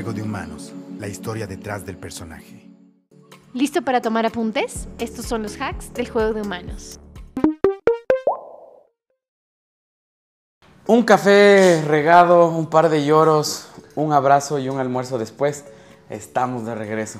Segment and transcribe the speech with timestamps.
[0.00, 2.70] Juego de Humanos, la historia detrás del personaje.
[3.52, 4.88] ¿Listo para tomar apuntes?
[4.98, 6.98] Estos son los hacks del juego de humanos.
[10.86, 15.66] Un café regado, un par de lloros, un abrazo y un almuerzo después,
[16.08, 17.18] estamos de regreso.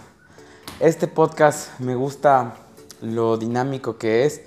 [0.80, 2.54] Este podcast me gusta
[3.02, 4.40] lo dinámico que es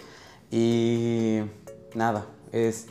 [0.49, 1.41] y
[1.93, 2.87] nada, es,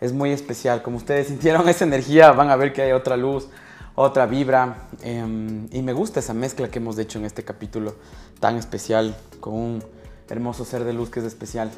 [0.00, 0.82] es muy especial.
[0.82, 3.48] Como ustedes sintieron esa energía, van a ver que hay otra luz,
[3.94, 4.88] otra vibra.
[5.02, 7.94] em, y me gusta esa mezcla que hemos hecho en este capítulo
[8.40, 9.84] tan especial con un
[10.28, 11.70] hermoso ser de luz que es especial.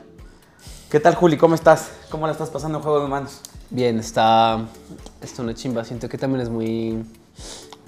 [0.91, 1.37] ¿Qué tal, Juli?
[1.37, 1.91] ¿Cómo estás?
[2.11, 3.41] ¿Cómo la estás pasando en Juego de Humanos?
[3.71, 4.67] Bien, está,
[5.21, 5.85] está una chimba.
[5.85, 7.05] Siento que también es muy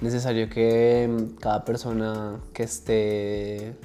[0.00, 3.76] necesario que mm, cada persona que esté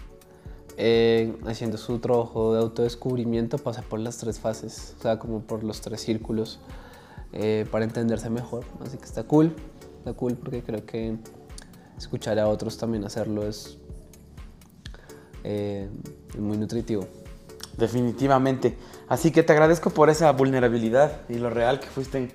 [0.78, 5.64] eh, haciendo su trabajo de autodescubrimiento pase por las tres fases, o sea, como por
[5.64, 6.60] los tres círculos
[7.32, 8.66] eh, para entenderse mejor.
[8.84, 9.56] Así que está cool,
[10.04, 11.16] está cool porque creo que
[11.98, 13.78] escuchar a otros también hacerlo es
[15.46, 15.90] eh,
[16.38, 17.08] muy nutritivo.
[17.78, 18.78] Definitivamente.
[19.08, 22.32] Así que te agradezco por esa vulnerabilidad y lo real que fuiste en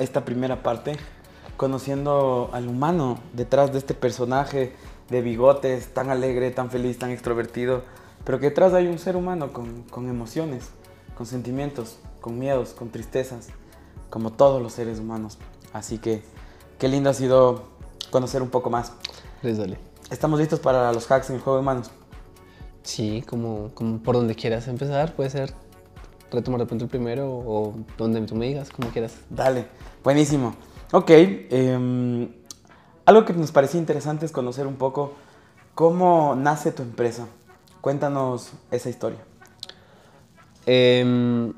[0.00, 0.96] esta primera parte,
[1.56, 4.72] conociendo al humano detrás de este personaje
[5.08, 7.84] de bigotes, tan alegre, tan feliz, tan extrovertido,
[8.24, 10.70] pero que detrás hay un ser humano con, con emociones,
[11.16, 13.48] con sentimientos, con miedos, con tristezas,
[14.10, 15.38] como todos los seres humanos.
[15.72, 16.22] Así que
[16.78, 17.64] qué lindo ha sido
[18.10, 18.92] conocer un poco más.
[19.42, 19.78] Les dale.
[20.10, 21.90] Estamos listos para los hacks en el juego de manos.
[22.82, 25.52] Sí, como, como por donde quieras empezar, puede ser
[26.30, 29.14] retomar de pronto el primero o donde tú me digas, como quieras.
[29.28, 29.66] Dale,
[30.04, 30.54] buenísimo.
[30.92, 32.28] Ok, em,
[33.04, 35.14] algo que nos parecía interesante es conocer un poco
[35.74, 37.26] cómo nace tu empresa.
[37.80, 39.18] Cuéntanos esa historia.
[40.64, 41.52] Em,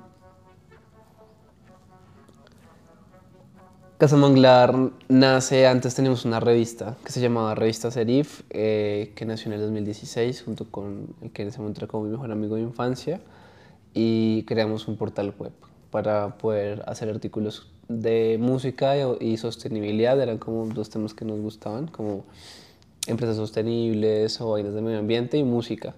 [3.98, 9.48] Casa Manglar nace, antes teníamos una revista que se llamaba Revista Serif, eh, que nació
[9.48, 13.20] en el 2016 junto con el que se encuentra como mi mejor amigo de infancia
[13.94, 15.50] y creamos un portal web
[15.90, 21.40] para poder hacer artículos de música y, y sostenibilidad, eran como dos temas que nos
[21.40, 22.24] gustaban, como
[23.08, 25.96] empresas sostenibles o vainas de medio ambiente y música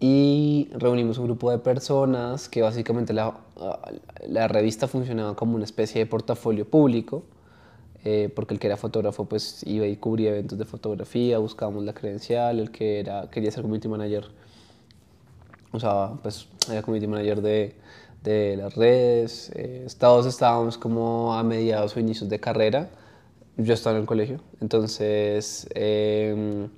[0.00, 3.34] y reunimos un grupo de personas que básicamente la,
[4.26, 7.22] la revista funcionaba como una especie de portafolio público,
[8.04, 11.92] eh, porque el que era fotógrafo pues iba y cubría eventos de fotografía, buscábamos la
[11.92, 14.28] credencial, el que era, quería ser community manager,
[15.70, 17.74] usaba pues era community manager de,
[18.24, 22.88] de las redes, eh, todos estábamos como a mediados o inicios de carrera,
[23.58, 26.68] yo estaba en el colegio, entonces eh,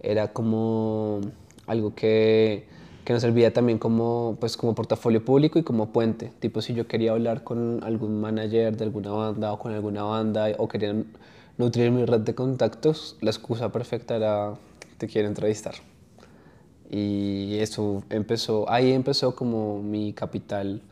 [0.00, 1.20] era como
[1.66, 2.64] algo que,
[3.04, 6.32] que nos servía también como, pues, como portafolio público y como puente.
[6.40, 10.48] Tipo, si yo quería hablar con algún manager de alguna banda o con alguna banda
[10.58, 10.94] o quería
[11.58, 14.54] nutrir mi red de contactos, la excusa perfecta era
[14.98, 15.74] te quiero entrevistar.
[16.90, 20.82] Y eso empezó, ahí empezó como mi capital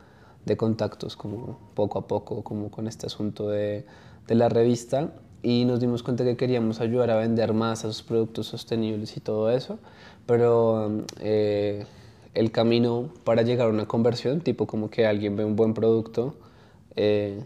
[0.45, 3.85] de contactos, como poco a poco, como con este asunto de,
[4.27, 5.13] de la revista.
[5.43, 9.19] Y nos dimos cuenta que queríamos ayudar a vender más a esos productos sostenibles y
[9.19, 9.77] todo eso
[10.25, 11.85] pero eh,
[12.33, 16.35] el camino para llegar a una conversión, tipo como que alguien ve un buen producto,
[16.95, 17.43] eh,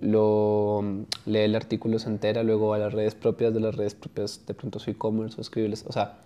[0.00, 0.82] lo
[1.26, 4.46] lee el artículo, se entera, luego va a las redes propias, de las redes propias
[4.46, 6.18] de pronto su e-commerce o escribirles, o sea,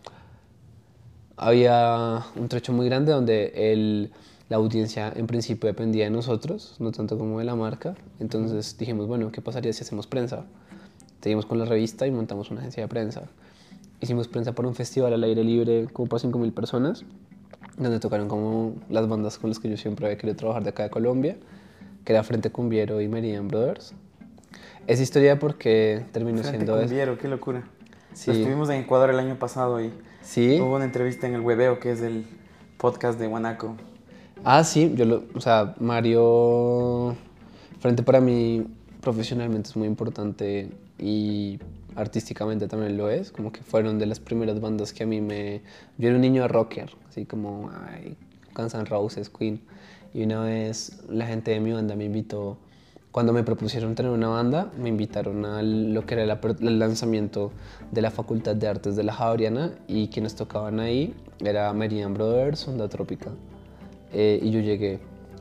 [1.37, 4.13] había un trecho muy grande donde el,
[4.49, 9.09] la audiencia en principio dependía de nosotros, no tanto como de la marca, entonces dijimos,
[9.09, 10.45] bueno, ¿qué pasaría si hacemos prensa?
[11.25, 13.25] Seguimos con la revista y montamos una agencia de prensa
[14.01, 17.05] hicimos prensa por un festival al aire libre como para 5.000 personas,
[17.77, 20.85] donde tocaron como las bandas con las que yo siempre había querido trabajar de acá
[20.85, 21.37] de Colombia,
[22.05, 23.95] que era Frente Cumbiero y Meridian Brothers.
[24.87, 26.87] Esa historia porque terminó Frente siendo eso.
[26.87, 27.65] Cumbiero, qué locura.
[28.13, 28.31] Sí.
[28.31, 29.91] Estuvimos en Ecuador el año pasado y
[30.23, 30.61] Sí.
[30.61, 32.27] hubo una entrevista en el Webeo, que es el
[32.77, 33.77] podcast de Guanaco.
[34.45, 37.17] Ah, sí, yo lo, o sea, Mario
[37.81, 38.67] Frente para mí
[39.01, 41.59] profesionalmente es muy importante y
[41.97, 45.63] artísticamente también lo es, como que fueron de las primeras bandas que a mí me...
[45.99, 48.17] Yo era un niño rocker, así como, ay,
[48.55, 49.61] Guns N' Roses, Queen,
[50.13, 52.59] y una vez la gente de mi banda me invitó,
[53.11, 57.53] cuando me propusieron tener una banda, me invitaron a lo que era el lanzamiento
[57.93, 62.67] de la Facultad de Artes de la Javeriana y quienes tocaban ahí era Meridian Brothers,
[62.67, 63.31] Onda Trópica.
[64.13, 64.99] Eh, y yo llegué,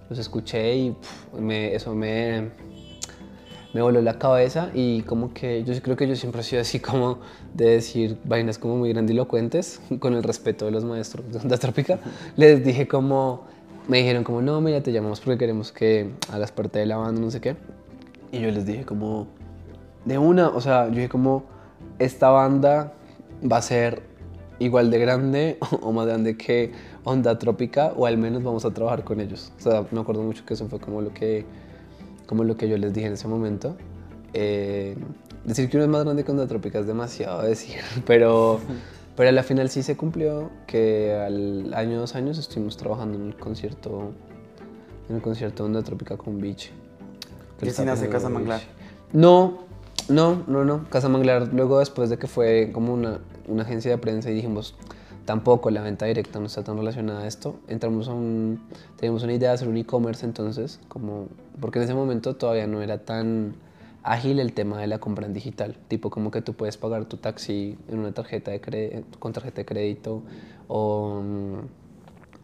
[0.10, 2.52] los escuché y pf, me- eso me,
[3.74, 6.80] me voló la cabeza y como que yo creo que yo siempre he sido así
[6.80, 7.20] como
[7.54, 12.00] de decir vainas como muy grandilocuentes con el respeto de los maestros de Onda Trópica.
[12.38, 13.42] Les dije como,
[13.88, 17.20] me dijeron como, no, mira, te llamamos porque queremos que hagas parte de la banda,
[17.20, 17.56] no sé qué.
[18.32, 19.28] Y yo les dije como,
[20.06, 21.44] de una, o sea, yo dije como,
[22.00, 22.94] esta banda
[23.50, 24.04] va a ser
[24.60, 26.72] igual de grande o más grande que
[27.04, 29.52] Onda Trópica o al menos vamos a trabajar con ellos.
[29.58, 31.46] O sea, me acuerdo mucho que eso fue como lo que,
[32.26, 33.76] como lo que yo les dije en ese momento.
[34.34, 34.96] Eh,
[35.44, 38.60] decir que uno es más grande que Onda Trópica es demasiado decir, pero,
[39.16, 43.28] pero a la final sí se cumplió que al año, dos años estuvimos trabajando en
[43.28, 44.12] el concierto,
[45.10, 46.72] en el concierto Onda Trópica con Beach.
[47.62, 48.62] ¿Y así nace Casa Manglar?
[49.14, 49.60] No,
[50.10, 50.90] no, no, no.
[50.90, 54.76] Casa Manglar, luego después de que fue como una, una agencia de prensa y dijimos,
[55.26, 58.60] tampoco la venta directa no está tan relacionada a esto, entramos a un,
[58.98, 61.28] teníamos una idea de hacer un e-commerce entonces, como,
[61.62, 63.56] porque en ese momento todavía no era tan
[64.04, 67.18] ágil el tema de la compra en digital, tipo como que tú puedes pagar tu
[67.18, 70.22] taxi en una tarjeta de cre- con tarjeta de crédito
[70.68, 71.22] o,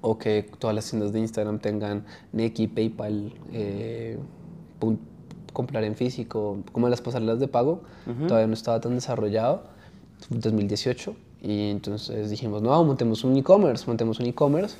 [0.01, 4.17] o que todas las tiendas de Instagram tengan Neki, PayPal, eh,
[5.51, 7.81] comprar en físico, como las pasarelas de pago,
[8.27, 9.63] todavía no estaba tan desarrollado,
[10.29, 14.75] 2018, y entonces dijimos, no, montemos un e-commerce, montemos un e-commerce,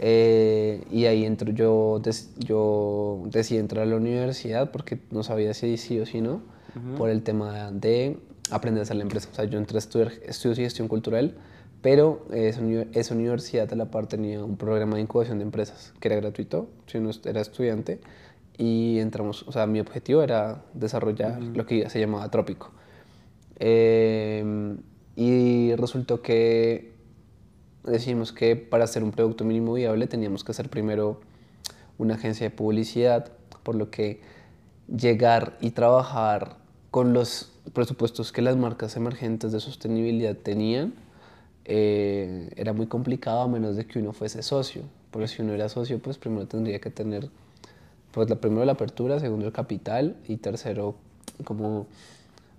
[0.00, 5.54] eh, y ahí entro yo, des- yo decidí entrar a la universidad porque no sabía
[5.54, 6.40] si sí o si no,
[6.98, 8.16] por el tema de
[8.50, 9.28] aprender a hacer la empresa.
[9.32, 11.34] O sea, yo entré a estudiar estudios y gestión cultural,
[11.80, 12.60] pero esa,
[12.92, 16.66] esa universidad a la par tenía un programa de incubación de empresas que era gratuito
[16.86, 18.00] si uno era estudiante
[18.58, 22.70] y entramos, o sea, mi objetivo era desarrollar lo que se llamaba Trópico.
[23.60, 24.74] Eh,
[25.16, 26.92] y resultó que
[27.84, 31.20] decidimos que para hacer un producto mínimo viable teníamos que hacer primero
[31.98, 33.30] una agencia de publicidad,
[33.62, 34.20] por lo que
[34.88, 36.56] llegar y trabajar
[36.90, 40.94] con los presupuestos que las marcas emergentes de sostenibilidad tenían
[41.64, 44.82] eh, era muy complicado a menos de que uno fuese socio.
[45.10, 47.30] Porque si uno era socio, pues primero tendría que tener,
[48.12, 50.96] pues la, primero la apertura, segundo el capital y tercero
[51.44, 51.86] como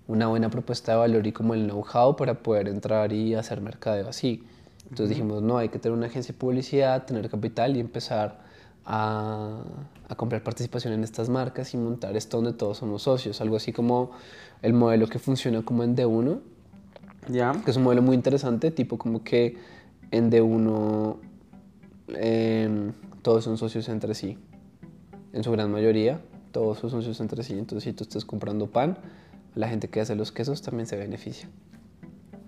[0.07, 4.07] una buena propuesta de valor y como el know-how para poder entrar y hacer mercadeo
[4.07, 4.43] así.
[4.83, 8.39] Entonces dijimos, no, hay que tener una agencia de publicidad, tener capital y empezar
[8.85, 9.63] a,
[10.07, 13.41] a comprar participación en estas marcas y montar esto donde todos somos socios.
[13.41, 14.11] Algo así como
[14.61, 16.39] el modelo que funciona como en D1,
[17.27, 17.53] ¿Ya?
[17.63, 19.57] que es un modelo muy interesante, tipo como que
[20.11, 21.17] en D1
[22.09, 24.37] em, todos son socios entre sí,
[25.33, 26.21] en su gran mayoría,
[26.51, 28.97] todos son socios entre sí, entonces si tú estás comprando pan,
[29.55, 31.47] la gente que hace los quesos también se beneficia.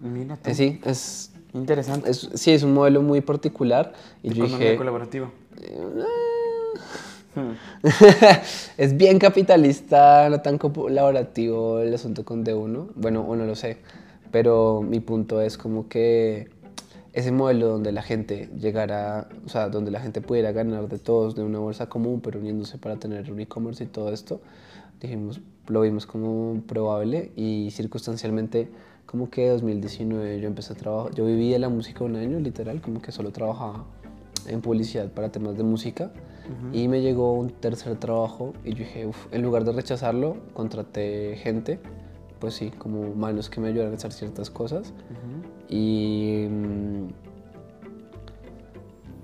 [0.01, 0.50] Mira tú.
[0.50, 2.09] Eh, sí, es, Interesante.
[2.12, 5.31] es- sí, es un modelo muy particular y yo dije, colaborativa.
[8.77, 12.89] es bien capitalista, no tan colaborativo el asunto con D1.
[12.95, 13.77] Bueno, o no lo sé.
[14.31, 16.50] Pero mi punto es como que
[17.13, 21.36] ese modelo donde la gente llegara, o sea, donde la gente pudiera ganar de todos
[21.36, 24.42] de una bolsa común, pero uniéndose para tener un e-commerce y todo esto,
[25.00, 28.69] dijimos, lo vimos como probable y circunstancialmente
[29.06, 32.81] como que 2019 yo empecé a trabajar, yo viví de la música un año literal,
[32.81, 33.86] como que solo trabajaba
[34.48, 36.12] en publicidad para temas de música
[36.72, 41.80] y me llegó un tercer trabajo y yo dije, en lugar de rechazarlo, contraté gente,
[42.40, 44.94] pues sí, como manos que me ayudaran a hacer ciertas cosas
[45.68, 47.08] y, mm,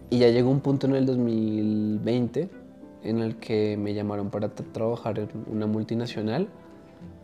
[0.10, 2.63] y ya llegó un punto en el 2020
[3.04, 6.48] en el que me llamaron para tra- trabajar en una multinacional.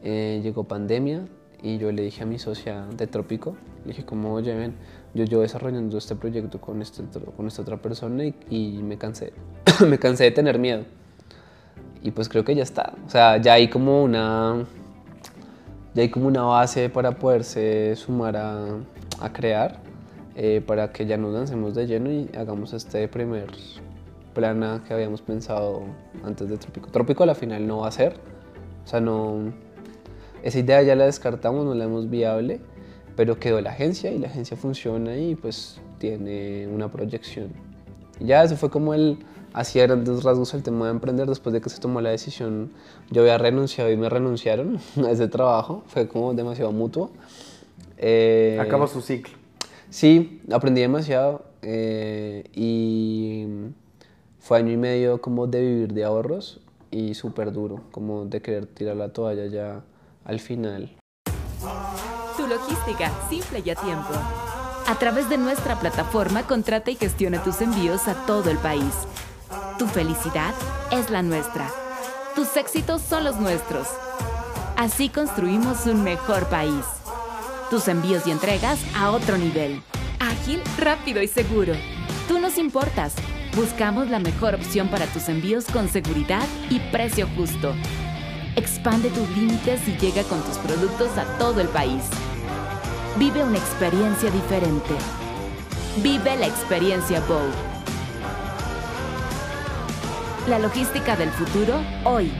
[0.03, 1.25] Eh, llegó pandemia
[1.61, 4.75] y yo le dije a mi socia de Trópico, le dije como, oye, ven,
[5.13, 7.03] yo llevo desarrollando este proyecto con, este,
[7.35, 9.33] con esta otra persona y, y me cansé,
[9.87, 10.83] me cansé de tener miedo.
[12.01, 12.93] Y pues creo que ya está.
[13.05, 14.65] O sea, ya hay como una,
[15.93, 18.67] ya hay como una base para poderse sumar a,
[19.19, 19.79] a crear,
[20.37, 23.47] eh, para que ya nos lancemos de lleno y hagamos este primer
[24.33, 25.83] plan A que habíamos pensado
[26.23, 26.89] antes de Trópico.
[26.89, 28.15] Trópico a la final no va a ser,
[28.85, 29.53] o sea, no,
[30.43, 32.61] esa idea ya la descartamos, no la hemos viable,
[33.15, 37.49] pero quedó la agencia y la agencia funciona y pues tiene una proyección.
[38.19, 39.19] Y ya eso fue como el,
[39.53, 42.71] hacía grandes rasgos el tema de emprender después de que se tomó la decisión.
[43.11, 47.11] Yo había renunciado y me renunciaron a ese trabajo, fue como demasiado mutuo.
[47.97, 49.37] Eh, Acabó su ciclo.
[49.89, 53.45] Sí, aprendí demasiado eh, y
[54.49, 58.65] fue año y medio como de vivir de ahorros y súper duro, como de querer
[58.65, 59.83] tirar la toalla ya
[60.25, 60.97] al final.
[62.35, 64.09] Tu logística, simple y a tiempo.
[64.87, 68.91] A través de nuestra plataforma, Contrata y gestiona tus envíos a todo el país.
[69.77, 70.55] tu felicidad
[70.91, 71.69] es la nuestra.
[72.33, 73.87] Tus éxitos son los nuestros.
[74.77, 76.85] Así construimos un mejor país.
[77.69, 79.83] Tus envíos y entregas a otro nivel.
[80.19, 81.73] Ágil, rápido y seguro.
[82.27, 83.13] Tú nos importas.
[83.59, 87.75] Buscamos la mejor opción para tus envíos con seguridad y precio justo.
[88.55, 92.01] Expande tus límites y llega con tus productos a todo el país.
[93.17, 94.95] Vive una experiencia diferente.
[96.01, 97.49] Vive la experiencia Bow.
[100.47, 102.31] La logística del futuro hoy.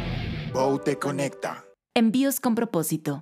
[0.53, 1.65] Bow te conecta.
[1.93, 3.19] Envíos con propósito.